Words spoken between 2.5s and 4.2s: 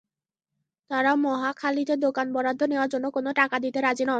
নেওয়ার জন্য কোনো টাকা দিতে রাজি নন।